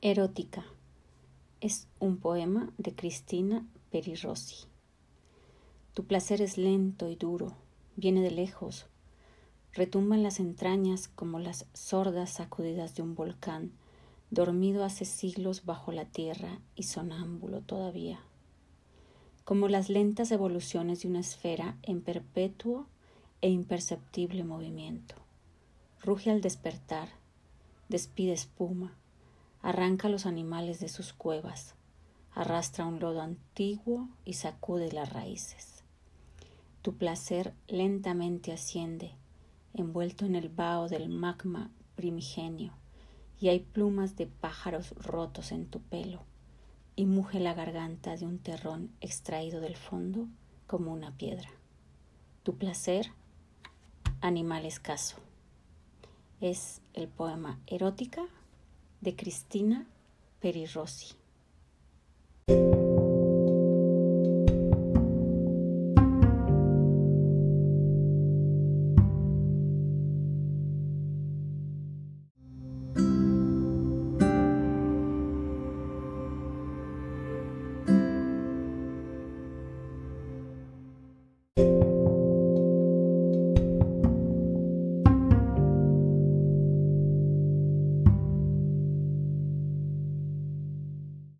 [0.00, 0.64] Erótica
[1.60, 4.68] es un poema de Cristina Perirossi.
[5.92, 7.56] Tu placer es lento y duro,
[7.96, 8.86] viene de lejos,
[9.72, 13.72] retumba en las entrañas como las sordas sacudidas de un volcán,
[14.30, 18.20] dormido hace siglos bajo la tierra y sonámbulo todavía,
[19.44, 22.86] como las lentas evoluciones de una esfera en perpetuo
[23.40, 25.16] e imperceptible movimiento.
[26.04, 27.08] Ruge al despertar,
[27.88, 28.96] despide espuma,
[29.62, 31.74] arranca los animales de sus cuevas,
[32.32, 35.82] arrastra un lodo antiguo y sacude las raíces.
[36.82, 39.14] Tu placer lentamente asciende,
[39.74, 42.72] envuelto en el vaho del magma primigenio,
[43.40, 46.22] y hay plumas de pájaros rotos en tu pelo,
[46.96, 50.28] y muge la garganta de un terrón extraído del fondo
[50.66, 51.48] como una piedra.
[52.42, 53.12] Tu placer,
[54.20, 55.16] animal escaso.
[56.40, 58.26] Es el poema Erótica
[59.00, 59.86] de Cristina
[60.40, 61.14] Perirossi.